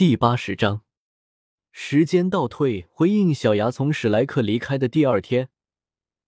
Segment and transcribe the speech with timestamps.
[0.00, 0.80] 第八十章，
[1.72, 5.50] 时间倒退，回应小牙从史莱克离开的第二天，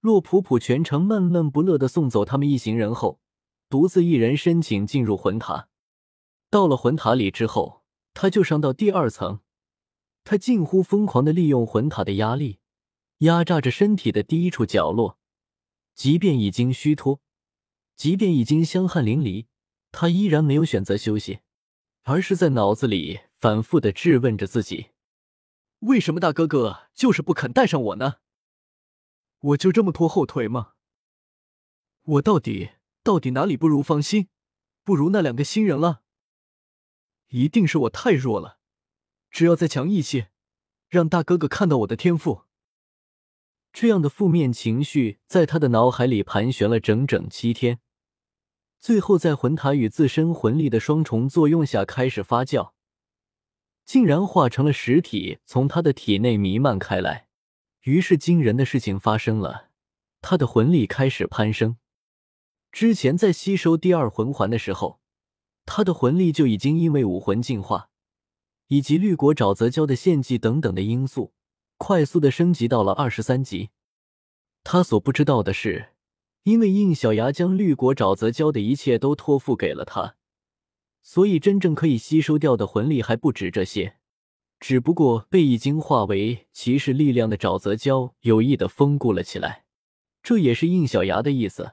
[0.00, 3.19] 洛普普全程闷闷不乐的送走他们一行人后，
[3.71, 5.71] 独自一人申请进入魂塔。
[6.50, 7.82] 到了魂塔里之后，
[8.12, 9.40] 他就上到第二层，
[10.23, 12.59] 他近乎疯狂的利用魂塔的压力，
[13.20, 15.16] 压榨着身体的第一处角落，
[15.95, 17.23] 即便已经虚脱，
[17.96, 19.46] 即便已经香汗淋漓，
[19.91, 21.39] 他依然没有选择休息，
[22.03, 23.21] 而是在脑子里。
[23.43, 24.91] 反复的质问着自己：
[25.81, 28.18] 为什么大哥哥就是不肯带上我呢？
[29.40, 30.75] 我就这么拖后腿吗？
[32.03, 32.70] 我到底
[33.03, 34.28] 到底哪里不如方心，
[34.84, 36.03] 不如那两个新人了？
[37.31, 38.61] 一定是我太弱了，
[39.28, 40.31] 只要再强一些，
[40.89, 42.45] 让大哥哥看到我的天赋。
[43.73, 47.81] 这样的负面情绪在他的脑海里盘旋了整整七天，
[48.83, 52.73] 最后在魂塔与自身魂力的双重作用下开始发酵。
[53.84, 57.28] 竟然化成了实体，从他的体内弥漫开来。
[57.83, 59.69] 于是惊人的事情发生了，
[60.21, 61.77] 他的魂力开始攀升。
[62.73, 64.99] 之前在吸收第二魂环的时候，
[65.65, 67.89] 他的魂力就已经因为武魂进化
[68.67, 71.33] 以及绿果沼泽胶的献祭等等的因素，
[71.78, 73.71] 快速的升级到了二十三级。
[74.65, 75.92] 他所不知道的是，
[76.45, 80.17] 因为应小牙将绿果沼泽胶的一切都托付给了他。
[81.03, 83.97] 所以，真正可以吸收掉的魂力还不止这些，
[84.61, 89.65] 只不过被已经化为骑士力量的沼泽蛟有意的封固了起来。
[90.23, 91.73] 这也是应小牙的意思，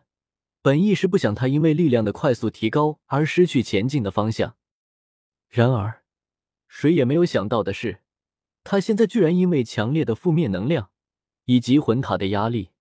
[0.64, 4.56] 本意是不想他因为力量的快速提高而失去前进的方向。
[5.48, 6.02] 然而，
[6.68, 8.02] 谁也没有想到的是，
[8.64, 10.90] 他现在居然因为强烈的负面能量
[11.46, 12.72] 以及魂塔的压力，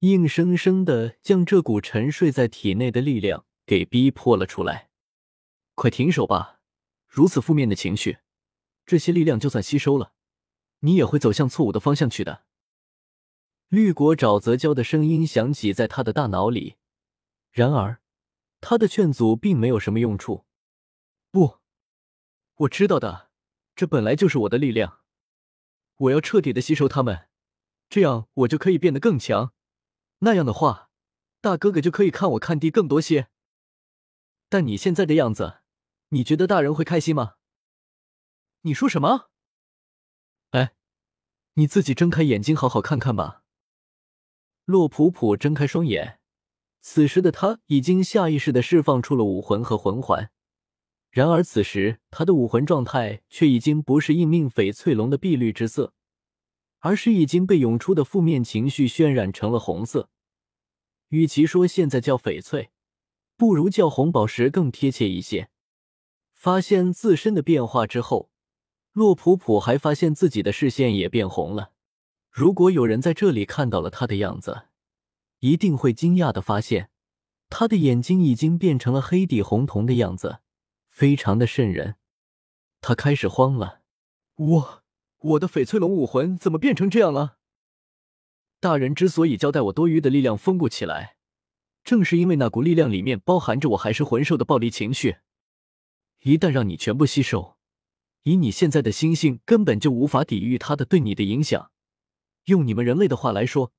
[0.00, 4.90] 硬生生的将这股沉睡在体内的力量给逼迫了出来。
[5.74, 6.60] 快停手吧！
[7.08, 8.18] 如此负面的情绪，
[8.86, 10.12] 这些力量就算吸收了，
[10.80, 12.44] 你也会走向错误的方向去的。
[13.68, 16.76] 绿果沼泽礁的声音响起在他的大脑里，
[17.50, 18.00] 然而
[18.60, 20.46] 他的劝阻并没有什么用处。
[21.32, 21.58] 不，
[22.54, 23.30] 我知道的，
[23.74, 25.00] 这本来就是我的力量，
[25.96, 27.28] 我要彻底的吸收它们，
[27.88, 29.52] 这样我就可以变得更强。
[30.20, 30.90] 那样的话，
[31.40, 33.28] 大哥哥就可以看我看低更多些。
[34.48, 35.58] 但你现在的样子。
[36.10, 37.34] 你觉得大人会开心吗？
[38.62, 39.28] 你说什么？
[40.52, 40.72] 哎，
[41.52, 43.42] 你自己睁开眼睛，好好看看吧。
[44.64, 46.18] 洛普普睁开双眼，
[46.80, 50.30] 此时的他已经下意识的释放出了武魂和魂环，
[51.10, 55.92] 然而此时他的武魂状态却已经不是应命翡翠龙的碧绿之色，
[56.80, 60.08] 而是已经被涌出的负面情绪渲染成了红色。
[61.08, 62.70] 与其说现在叫翡翠，
[63.36, 65.48] 不如叫红宝石更贴切一些。
[66.34, 68.30] 发现自身的变化之后，
[68.92, 71.72] 洛普普还发现自己的视线也变红了。
[72.30, 74.68] 如果有人在这里看到了他的样子，
[75.40, 76.90] 一定会惊讶的发现，
[77.48, 80.38] 他的眼睛已经变成了黑底红瞳的样子，
[80.88, 81.96] 非常的瘆人。
[82.80, 83.80] 他开始慌了，
[84.36, 84.82] 我
[85.18, 87.38] 我的翡翠龙武魂怎么变成这样了？
[88.60, 91.16] 大人之所以交代我多余的力量封固起来，
[91.82, 95.18] 正是因为那股力量里面包含着我还是魂兽的暴力情绪。
[96.22, 97.56] 一旦让你全部吸收，
[98.22, 101.70] 以你现在的心性，根本就无法抵御它的对你的影响。
[102.44, 103.72] 用你们人类的话来说，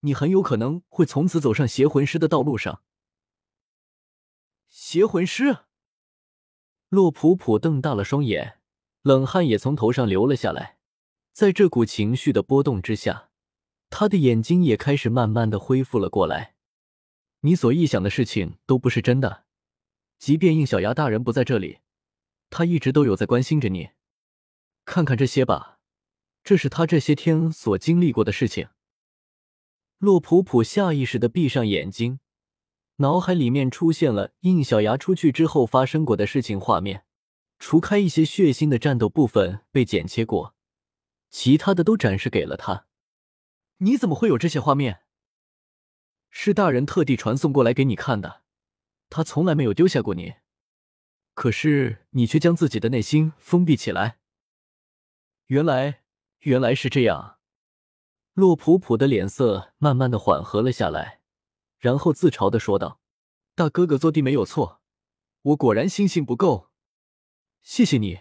[0.00, 2.82] 你很有可能会从此走上邪魂师的道路上。
[4.68, 5.58] 邪魂师？
[6.88, 8.57] 洛普普瞪大了双眼，
[9.02, 10.78] 冷汗也从头上流了下来。
[11.32, 13.30] 在这股情绪的波动之下，
[13.90, 16.54] 他的眼睛也开始慢慢的恢复了过来。
[17.40, 19.44] 你所臆想的事情都不是真的。
[20.18, 21.78] 即便应小牙大人不在这里，
[22.50, 23.90] 他一直都有在关心着你。
[24.84, 25.78] 看看这些吧，
[26.42, 28.68] 这是他这些天所经历过的事情。
[29.98, 32.18] 洛普普下意识的闭上眼睛，
[32.96, 37.04] 脑海里面出现了应小牙出去之后发生过的事情画面，
[37.58, 40.54] 除开一些血腥的战斗部分被剪切过，
[41.30, 42.86] 其他的都展示给了他。
[43.78, 45.02] 你怎么会有这些画面？
[46.30, 48.42] 是大人特地传送过来给你看的。
[49.10, 50.34] 他从来没有丢下过你，
[51.34, 54.18] 可是你却将自己的内心封闭起来。
[55.46, 56.02] 原来，
[56.40, 57.38] 原来是这样。
[58.34, 61.22] 洛普普的脸色慢慢的缓和了下来，
[61.78, 63.00] 然后自嘲的说道
[63.56, 64.82] ：“大哥哥做的没有错，
[65.40, 66.67] 我果然心性不够。
[67.70, 68.20] 谢谢你，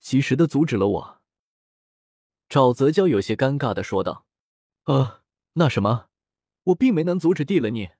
[0.00, 1.22] 及时的阻止了我。”
[2.48, 4.26] 沼泽娇有些尴尬的说道
[4.84, 5.22] ：“呃，
[5.52, 6.08] 那什么，
[6.62, 7.90] 我并没能阻止地了你。”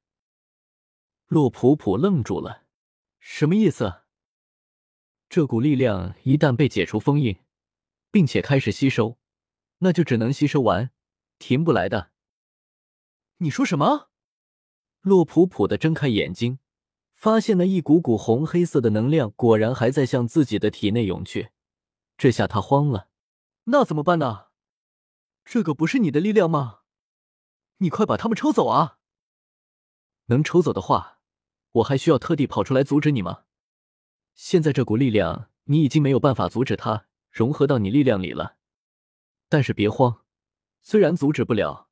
[1.28, 2.64] 洛普普愣住了，
[3.20, 4.04] 什么意思？
[5.28, 7.36] 这股力量一旦被解除封印，
[8.10, 9.18] 并且开始吸收，
[9.80, 10.90] 那就只能吸收完，
[11.38, 12.12] 停不来的。
[13.36, 14.10] 你说什么？
[15.02, 16.60] 洛普普的睁开眼睛，
[17.22, 21.50] 发现那一股股红黑色的能量果然还在向自己的体内涌去，
[22.18, 23.10] 这下他慌了。
[23.66, 24.46] 那怎么办呢？
[25.44, 26.80] 这个不是你的力量吗？
[27.76, 28.98] 你快把他们抽走啊！
[30.26, 31.20] 能抽走的话，
[31.70, 33.44] 我还需要特地跑出来阻止你吗？
[34.34, 38.56] 现在这股力量，你已经没有办法阻止它融合到你力量里了。
[39.48, 40.24] 但是别慌，
[40.82, 41.88] 虽然阻止不了，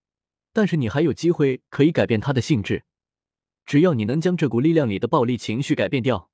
[0.52, 2.82] 但是你还有机会可以改变它的性质。
[3.66, 6.30] 只要你能将这股力量里的暴力情绪改变掉，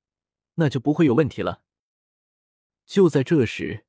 [0.55, 1.61] 那就不会有问题了。
[2.85, 3.85] 就在这时，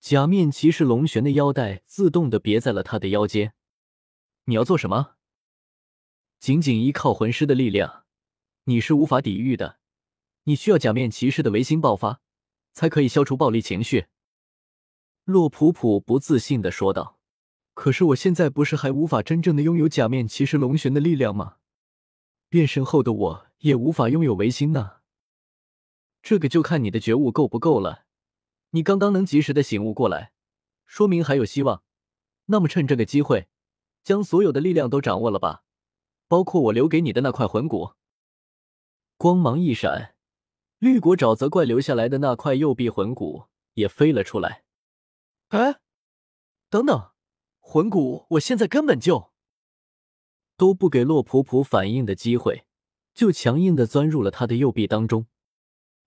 [0.00, 3.54] 假面骑士龙玄的腰带自动的别在了他的腰间。
[4.46, 5.16] 你要做什么？
[6.40, 8.04] 仅仅依靠魂师的力量，
[8.64, 9.78] 你是无法抵御的。
[10.44, 12.20] 你需要假面骑士的维新爆发，
[12.72, 14.06] 才可以消除暴力情绪。
[15.22, 17.20] 洛普普不自信的说道
[17.74, 21.58] ：“可是我现在不是还无法真正的拥有假面骑士龙玄的力量吗？
[22.52, 24.96] 变身后的我也无法拥有维新呢。
[26.20, 28.04] 这个就看你的觉悟够不够了。
[28.72, 30.34] 你刚刚能及时的醒悟过来，
[30.84, 31.82] 说明还有希望。
[32.44, 33.48] 那么趁这个机会，
[34.04, 35.64] 将所有的力量都掌握了吧，
[36.28, 37.94] 包括我留给你的那块魂骨。”
[39.16, 40.14] 光芒一闪。
[40.76, 44.64] 绿果沼泽怪留下来的那块右臂魂骨也飞了出来。
[45.48, 45.80] 哎，
[46.68, 47.12] 等等，
[47.60, 49.31] 魂骨我现在根本就
[50.62, 52.66] 都不给洛普普反应的机会，
[53.12, 55.26] 就强硬的钻入了他的右臂当中。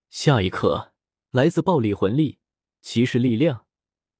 [0.08, 0.94] 下一刻，
[1.30, 2.38] 来自暴力魂力、
[2.80, 3.66] 骑士力量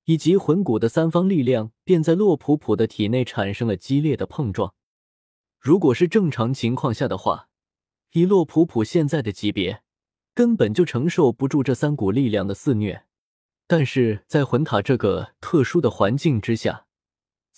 [0.05, 4.75] 以及魂骨的三方力量便在洛普普的体内产生了激烈的碰撞。
[5.59, 7.49] 如果是正常情况下的话，
[8.13, 9.83] 以洛普普现在的级别。
[10.35, 13.07] 根本就承受不住这三股力量的肆虐，
[13.67, 16.86] 但是在魂塔这个特殊的环境之下，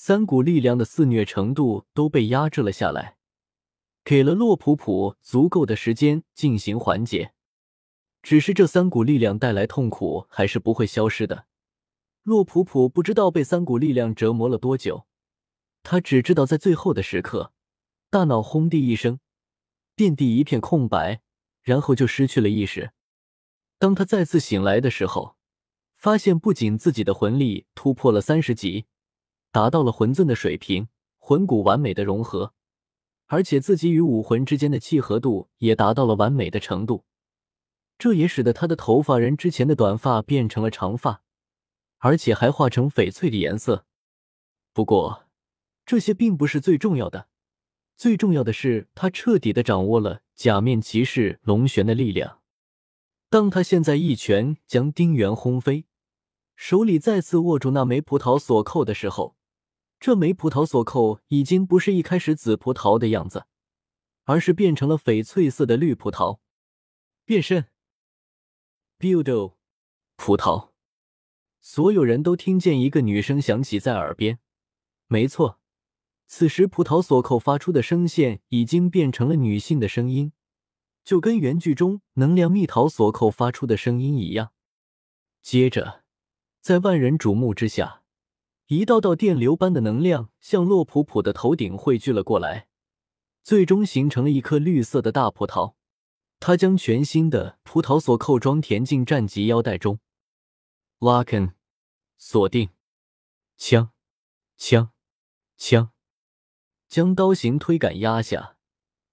[0.01, 3.17] 三股力量的肆虐程度都被压制了下来，
[4.05, 7.33] 给了洛普普足够的时间进行缓解。
[8.23, 11.47] 只是这三股力量带来痛苦还是不会消失的。
[12.23, 15.09] 洛普普不知道被三股力量折磨了多久，
[15.83, 17.53] 他只知道在最后的时刻，
[18.09, 19.19] 大脑轰地一声，
[19.97, 21.23] 遍地一片空白。
[21.61, 22.93] 然后就失去了意识。
[23.81, 25.35] 当他再次醒来的时候，
[25.97, 28.87] 发现不仅自己的魂力突破了三十级，
[29.51, 32.55] 达到了魂尊的水平，魂骨完美的融合，
[33.27, 37.05] 而且自己与武魂之间的契合度也达到了完美的程度。
[37.99, 41.23] 这也使得他的头发人之前的短发变成了长发，
[41.99, 43.87] 而且还化成翡翠的颜色。
[44.73, 45.25] 不过，
[45.85, 47.29] 这些并不是最重要的。
[47.97, 52.39] 最重要的是，他彻底的掌握了假面骑士龙玄的力量。
[53.29, 55.87] 当他现在一拳将丁原轰飞，
[56.55, 59.37] 手里再次握住那枚葡萄锁扣的时候，
[60.01, 63.47] 这枚葡萄锁扣已经不是一开始紫葡萄的样子，
[64.25, 66.39] 而是变成了翡翠色的绿葡萄。
[67.25, 67.67] 变身
[68.99, 69.57] ，Buildo，
[70.17, 70.71] 葡萄。
[71.61, 74.39] 所有人都听见一个女声响起在耳边。
[75.09, 75.61] 没错。
[76.27, 80.33] 此时，葡萄锁扣发出的声线已经变成了女性的声音，
[81.03, 84.53] 就跟原剧中能量蜜桃锁扣发出的声音一样。
[85.43, 86.05] 接着，
[86.61, 88.03] 在万人瞩目之下，
[88.69, 92.69] 一道道电流般的能量向洛普普的头顶汇聚了过来，
[93.43, 95.75] 最终形成了一颗绿色的大葡萄。
[96.39, 100.01] 他将全新的葡萄锁扣装填进战级腰带中
[100.99, 101.55] ，lock in，
[102.19, 102.69] 锁定，
[103.57, 103.91] 枪，
[104.59, 104.91] 枪，
[105.57, 105.91] 枪。
[106.87, 108.59] 将刀形推杆压下，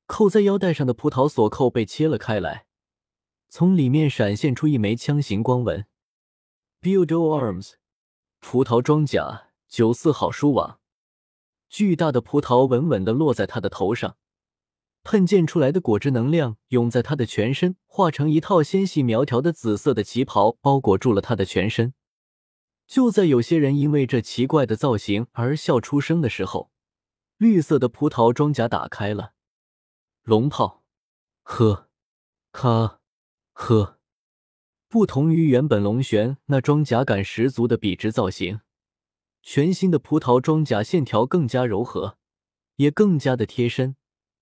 [0.06, 2.68] 扣在腰带上的葡萄锁扣被切了开来，
[3.48, 5.86] 从里面闪现出一枚枪形光纹。
[6.82, 7.76] Build arms，
[8.48, 10.80] 葡萄装甲九四号书网。
[11.68, 14.18] 巨大的葡萄稳稳的落在他的头上，
[15.02, 21.96] 喷溅出来的果汁能量涌在他的全身，化成一套纤细苗条的紫色的旗袍，包裹住了他的全身。
[22.86, 26.70] 就在有些人因为这奇怪的造型而笑出声的时候。
[27.38, 29.34] 绿色的葡萄装甲打开了，
[30.22, 30.84] 龙炮，
[31.42, 31.90] 呵，
[32.52, 33.00] 咔，
[33.54, 33.95] 呵。
[34.96, 38.62] 不同于原本龙玄那装甲感十足的笔直造型，
[39.42, 42.18] 全新的葡萄装甲线条更加柔和，
[42.78, 43.98] 也更加的贴身，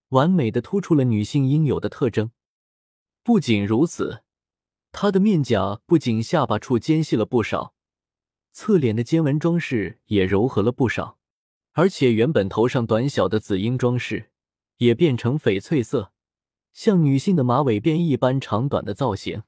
[0.10, 2.30] 完美的突出了女性应有的特征。
[3.24, 4.22] 不仅如此，
[4.92, 7.74] 她的面甲不仅下巴处尖细了不少，
[8.52, 11.18] 侧脸的尖纹装饰也柔和了不少。
[11.72, 14.30] 而且原本头上短小的紫缨装饰，
[14.78, 16.12] 也变成翡翠色，
[16.72, 19.42] 像女性的马尾辫一般长短的造型。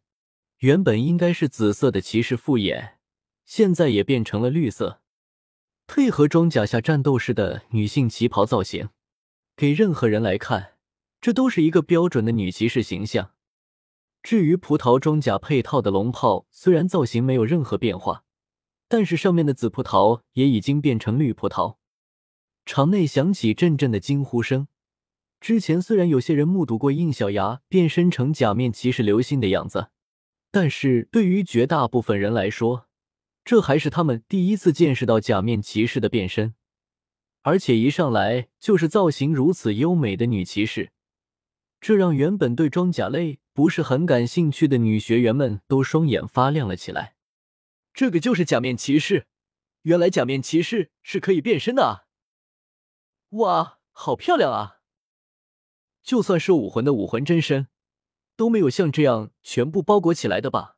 [0.66, 2.98] 原本应该是紫色的骑士复眼，
[3.46, 5.00] 现在也变成了绿色，
[5.86, 8.90] 配合装甲下战斗式的女性旗袍造型，
[9.56, 10.72] 给任何人来看，
[11.22, 13.34] 这都是一个标准的女骑士形象。
[14.24, 18.24] 至于葡萄装甲配套的龙袍，虽然造型没有任何变化，
[18.88, 21.76] 但是上面的紫葡萄也已经变成绿葡萄。
[22.66, 24.68] 场内响起阵阵的惊呼声。
[25.40, 29.90] 之前虽然有些人目睹过应小牙变身成假面骑士流星的样子，
[30.56, 32.88] 但是对于绝大部分人来说，
[33.44, 36.56] 这还是他们第一次见识到假面骑士的变身，
[37.42, 40.94] 而且一上来就是造型如此优美的女骑士，
[41.82, 47.18] 这让原本对装甲类不是很感兴趣的女学员们都双眼发亮了起来。
[47.94, 49.28] 这个就是假面骑士，
[49.82, 52.08] 原来假面骑士是可以变身的啊！
[53.32, 54.78] 哇，好漂亮啊！
[56.02, 57.68] 就算是武魂的武魂真身，
[58.36, 60.78] 都没有像这样全部包裹起来的吧？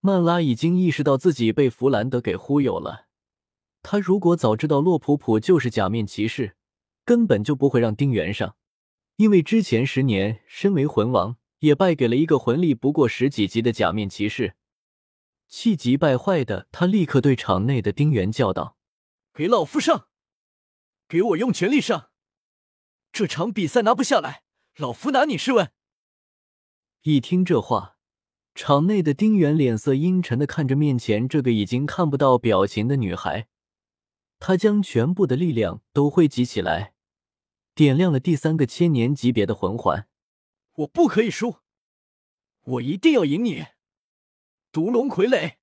[0.00, 3.08] 曼拉已经意识到自己被弗兰德给忽悠了。
[3.82, 6.56] 他如果早知道洛普普就是假面骑士，
[7.04, 8.56] 根本就不会让丁原上。
[9.16, 14.56] 因为之前十年身为魂王，也败给了一个魂力不过十几级的假面骑士。
[15.46, 18.78] 气急败坏的他立刻对场内的丁原叫道
[19.34, 20.08] ：“给老夫上！
[21.06, 22.10] 给我用全力上！”
[23.12, 24.44] 这场比赛拿不下来，
[24.76, 25.72] 老夫拿你试问。
[27.02, 27.96] 一听这话，
[28.54, 33.48] 场内的丁原脸色阴沉的看着面前这个已经看不到表情的女孩，
[34.38, 36.92] 他将全部的力量都汇集起来，
[37.74, 40.08] 点亮了第三个千年级别的魂环。
[40.74, 41.56] 我不可以输，
[42.64, 43.64] 我一定要赢你！
[44.70, 45.54] 毒龙傀儡。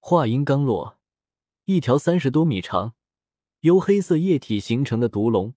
[0.00, 0.98] 话音刚落，
[1.66, 2.96] 一条三十多米长、
[3.60, 5.54] 由黑色液体形成的毒龙。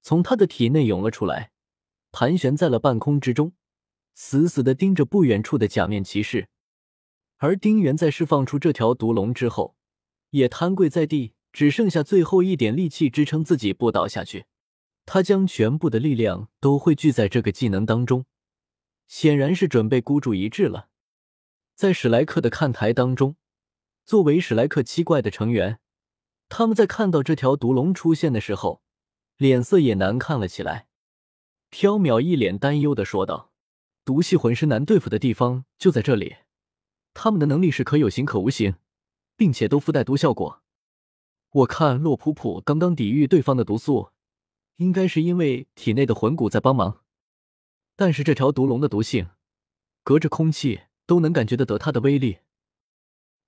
[0.00, 1.52] 从他的体内涌了出来，
[2.10, 3.52] 盘旋在了半空之中，
[4.20, 6.48] 死死的盯着不远处的假面骑士。
[7.36, 9.76] 而丁原在释放出这条毒龙之后，
[10.30, 14.46] 也瘫跪在地，只剩下最后一点力气支撑自己不倒下去。
[15.06, 18.26] 他将全部的力量都汇聚在这个技能当中，
[19.06, 20.88] 显然是准备孤注一掷了。
[21.76, 23.36] 在史莱克的看台当中，
[24.04, 25.78] 作为史莱克七怪的成员，
[26.48, 28.82] 他们在看到这条毒龙出现的时候。
[29.36, 30.88] 脸色也难看了起来，
[31.70, 33.52] 缥缈一脸担忧的说道
[34.08, 36.36] ：“毒系魂师难对付的地方就在这里，
[37.12, 38.76] 他们的能力是可有形可无形，
[39.36, 40.62] 并且都附带毒效果。
[41.50, 44.12] 我看洛普普刚刚抵御对方的毒素，
[44.76, 47.04] 应该是因为体内的魂骨在帮忙。
[47.96, 49.28] 但是这条毒龙的毒性，
[50.02, 52.38] 隔着空气都能感觉得得它的威力，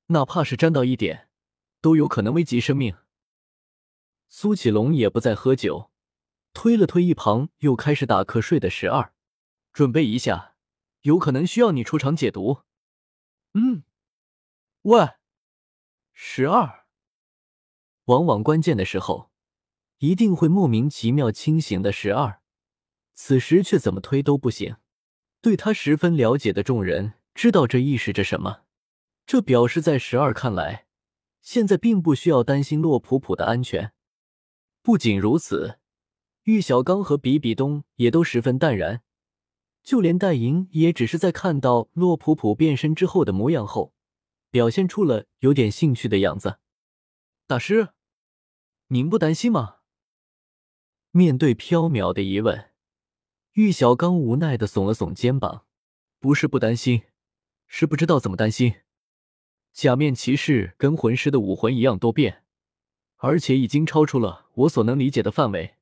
[0.08, 1.30] 哪怕是沾到一点，
[1.80, 2.94] 都有可能危及生命。”
[4.28, 5.90] 苏启龙也不再喝酒，
[6.52, 9.14] 推了推一旁又开始打瞌睡的十二，
[9.72, 10.48] 准备一下，
[11.02, 12.62] 有可能需要你出场解毒。
[13.54, 13.84] 嗯，
[14.82, 15.10] 喂，
[16.12, 16.84] 十二，
[18.04, 19.30] 往往关键的时候，
[19.98, 22.40] 一定会莫名其妙清醒的十二，
[23.14, 24.76] 此时却怎么推都不行。
[25.40, 28.64] 对他十分了解的众人知道这意味着什么，
[29.26, 30.86] 这表示在十二看来，
[31.40, 33.92] 现在并不需要担心洛普普的安全。
[34.82, 35.78] 不仅如此，
[36.44, 39.02] 玉小刚和比比东也都十分淡然，
[39.82, 43.94] 就连戴莹也只是在看到洛普普变身之后的模样后，
[44.50, 46.58] 表现出了有点兴趣的样子。
[47.46, 47.88] 大师，
[48.88, 49.76] 您不担心吗？
[51.10, 52.70] 面对缥缈的疑问，
[53.52, 55.66] 玉小刚无奈的耸了耸肩膀
[56.20, 57.02] ：“不是不担心，
[57.66, 58.74] 是不知道怎么担心。
[59.72, 62.44] 假面骑士跟魂师的武魂一样多变。”
[63.22, 65.74] 而且已经超出了我所能理解的范围。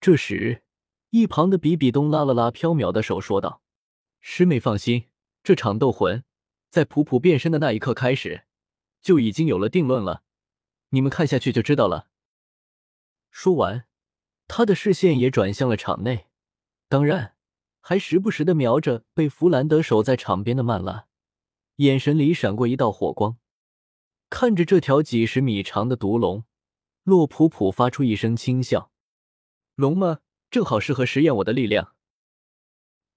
[0.00, 0.64] 这时，
[1.10, 3.62] 一旁的比比东拉了拉飘渺的手，说道
[4.20, 5.06] ：“师妹放心，
[5.42, 6.22] 这场斗魂
[6.70, 8.44] 在普普变身的那一刻开始，
[9.00, 10.22] 就已经有了定论了。
[10.90, 12.08] 你们看下去就知道了。”
[13.30, 13.86] 说完，
[14.46, 16.26] 他的视线也转向了场内，
[16.88, 17.34] 当然，
[17.80, 21.06] 还时不时的瞄着被弗兰德守在场边的曼拉，
[21.76, 23.38] 眼神里闪过一道火光。
[24.28, 26.44] 看着这条几十米长的毒龙，
[27.04, 28.90] 洛普普发出一声轻笑
[29.74, 30.20] ：“龙吗？
[30.50, 31.94] 正好适合实验我的力量。”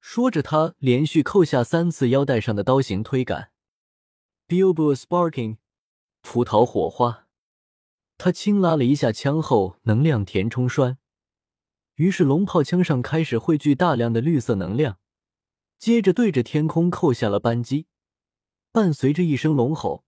[0.02, 3.52] 说着，他连续扣下三次腰带上的刀形推杆。
[4.48, 5.58] Bilbo sparking，
[6.22, 7.28] 葡萄火花。
[8.18, 10.98] 他轻拉了一下枪后，能量填充栓，
[11.96, 14.98] 于是龙炮枪上开始汇聚大量的绿色能量，
[15.78, 17.88] 接着对着天空扣下了扳机，
[18.72, 20.04] 伴随着一声龙吼。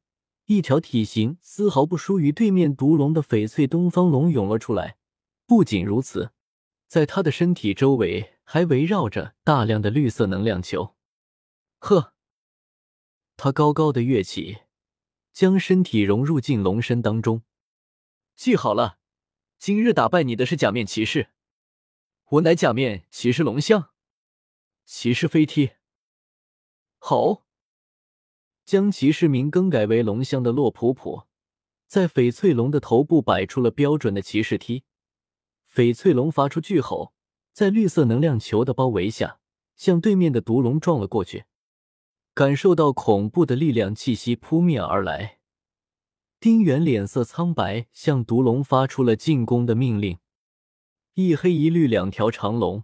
[0.45, 4.97] 一条体型丝毫不输于对面毒龙的翡翠东方龙涌了出来。
[5.47, 6.31] 不仅如此，
[6.93, 10.95] 在他的身体周围还围绕着大量的绿色能量球。
[11.79, 12.13] 呵，
[13.35, 14.59] 他高高的跃起，
[15.31, 17.41] 将身体融入进龙身当中。
[18.35, 18.99] 记好了，
[19.57, 21.29] 今日打败你的是假面骑士，
[22.29, 23.89] 我乃假面骑士龙象。
[24.85, 25.71] 骑士飞踢。
[26.99, 27.47] 好，
[28.65, 31.23] 将骑士名更改为龙香的洛普普，
[31.87, 34.83] 在翡翠龙的头部摆出了标准的骑士踢。
[35.73, 37.13] 翡翠龙发出巨吼，
[37.51, 39.39] 在绿色能量球的包围下，
[39.75, 41.45] 向对面的毒龙撞了过去。
[42.35, 45.39] 感受到恐怖的力量气息扑面而来，
[46.39, 50.17] 丁原脸色苍白，向毒龙发出了进攻的命令。
[51.13, 52.83] 一黑一绿两条长龙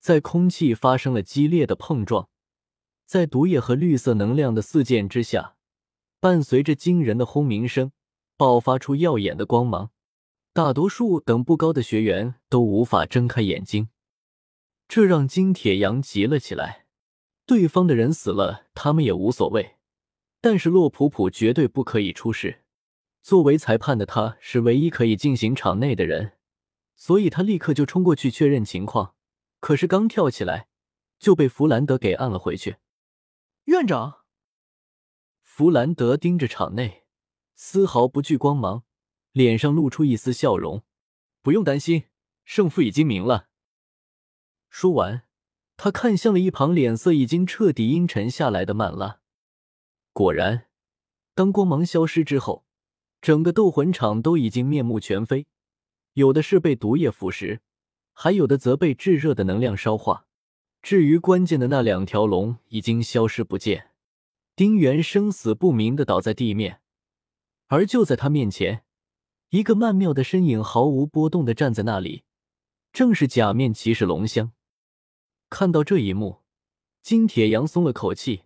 [0.00, 2.28] 在空气发生了激烈的碰撞，
[3.06, 5.56] 在毒液和绿色能量的四溅之下，
[6.18, 7.92] 伴随着惊人的轰鸣声，
[8.36, 9.91] 爆发出耀眼的光芒。
[10.54, 13.88] 大多数等不高的学员都无法睁开眼睛，
[14.86, 16.84] 这让金铁阳急了起来。
[17.46, 19.76] 对方的人死了，他们也无所谓，
[20.42, 22.64] 但是洛普普绝对不可以出事。
[23.22, 26.32] 作为裁判的他，是唯一可以进行场内的人，
[26.96, 29.14] 所以他立刻就冲过去确认情况。
[29.58, 30.68] 可是刚跳起来，
[31.18, 32.76] 就被弗兰德给按了回去。
[33.64, 34.24] 院长，
[35.40, 37.04] 弗兰德盯着场内，
[37.54, 38.84] 丝毫不惧光芒，
[39.32, 40.82] 脸上露出一丝笑容。
[41.42, 42.04] 不用担心，
[42.44, 43.48] 胜负已经明了。
[44.70, 45.24] 说完。
[45.74, 49.20] 他看向了一旁脸色已经彻底阴沉下来的曼拉。
[50.12, 50.66] 果然，
[51.34, 52.64] 当光芒消失之后，
[53.20, 55.46] 整个斗魂场都已经面目全非，
[56.12, 57.58] 有的是被毒液腐蚀，
[58.12, 60.26] 还有的则被炙热的能量烧化。
[60.82, 63.90] 至于关键的那两条龙，已经消失不见。
[64.54, 66.80] 丁原生死不明的倒在地面，
[67.66, 68.84] 而就在他面前，
[69.52, 72.24] 一个曼妙的身影毫无波动的站在那里，
[72.90, 74.52] 正是假面骑士龙香。
[75.50, 76.40] 看到这一幕，
[77.02, 78.44] 金铁阳松了口气，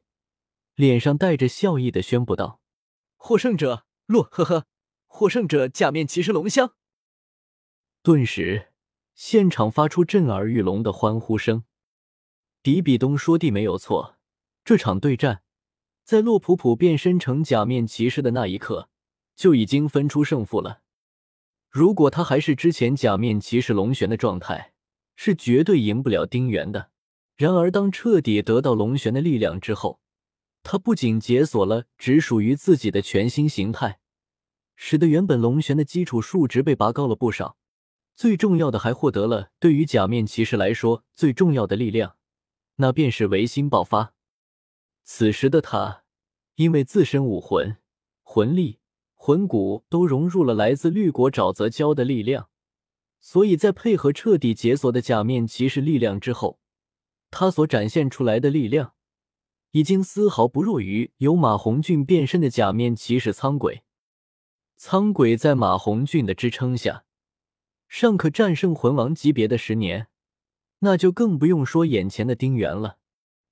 [0.74, 2.60] 脸上带着笑意的宣布道
[3.14, 4.66] ：“获胜者洛呵呵，
[5.06, 6.74] 获胜者假面骑士龙香。”
[8.02, 8.72] 顿时，
[9.14, 11.62] 现场发出震耳欲聋的欢呼声。
[12.64, 14.16] 迪比东说的没有错，
[14.64, 15.44] 这场对战，
[16.02, 18.90] 在洛普普变身成假面骑士的那一刻，
[19.36, 20.82] 就已经分出胜负了。
[21.76, 24.72] 如果他还是之前假面骑士龙玄的状态，
[25.14, 26.90] 是绝对赢不了丁原的。
[27.36, 30.00] 然而，当彻底得到龙玄的力量之后，
[30.62, 33.98] 他不仅解锁了只属于自己的全新形态，
[34.74, 37.58] 使得原本龙玄的基础数值被拔高了不少。
[38.14, 42.16] 最重要的，还获得了对于假面骑士来说最重要的力量，
[42.76, 44.14] 那便是唯心爆发。
[45.04, 46.04] 此时的他，
[46.54, 47.76] 因为自身武魂、
[48.22, 48.78] 魂力、
[49.16, 52.48] 魂骨都融入了来自绿果沼泽礁的力量，
[53.18, 56.60] 所以在配合彻底解锁的假面骑士力量之后。
[57.28, 58.92] 他所展现出来的力量，
[59.72, 63.82] 已经丝毫不弱于由马红俊变身的假面骑士苍鬼。
[64.76, 67.04] 苍鬼在马红俊的支撑下，
[67.88, 70.06] 尚可战胜魂王级别的十年，
[70.78, 72.98] 那就更不用说眼前的丁原了。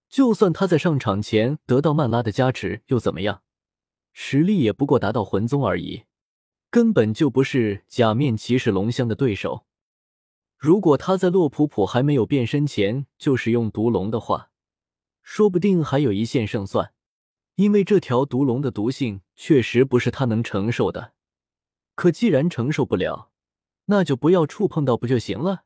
[0.08, 3.42] 就算他在上场前得到曼拉的加持，又怎么样？
[4.14, 6.04] 实力也不过达到魂宗而已，
[6.70, 9.66] 根本就不是假面骑士龙香的对手。
[10.56, 14.50] 如果他在洛普普还没有变身前就使用毒龙的话，
[15.22, 16.92] 说不定还有一线胜算。
[17.56, 21.12] 因为这条毒龙的毒性确实不是他能承受的。
[21.94, 23.30] 可既然承受不了，
[23.86, 25.64] 那就不要触碰到不就行了？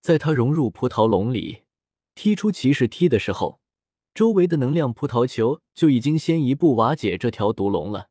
[0.00, 1.62] 在他融入葡萄龙里，
[2.14, 3.59] 踢出骑士踢的时候，
[4.12, 8.08] 周围的能量葡萄球就已经先一步瓦解这条毒龙了。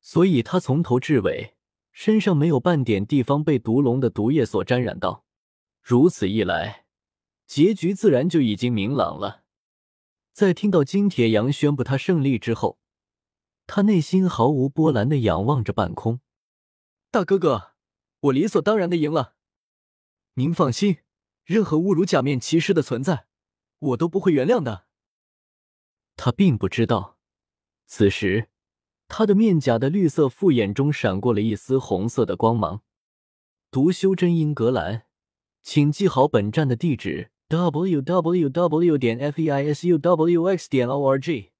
[0.00, 1.54] 所以，他从头至尾
[1.92, 5.24] 身上没有半点地方被毒龙的毒液所沾染到。
[5.82, 6.86] 如此一来，
[7.46, 9.44] 结局自然就已经明朗了。
[10.32, 12.78] 在听到金铁阳宣布他胜利之后，
[13.66, 16.20] 他内心毫无波澜的仰望着半空。
[17.10, 17.74] 大哥哥，
[18.20, 19.34] 我理所当然的赢了。
[20.34, 20.98] 您放心，
[21.44, 23.26] 任何侮辱假面骑士的存在，
[23.78, 24.86] 我都不会原谅的。
[26.16, 27.18] 他并不知道，
[27.86, 28.48] 此时
[29.08, 32.82] 他的面颊的绿色复眼中闪过了一丝红色的光芒。
[33.70, 35.06] 读修真英格兰。
[35.62, 38.98] 请记好本站的地址：w w w.
[38.98, 40.68] 点 f e i s u w x.
[40.68, 41.53] 点 o r g。